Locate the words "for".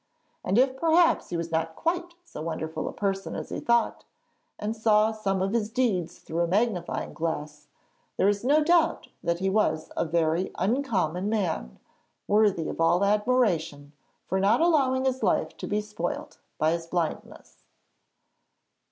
14.25-14.39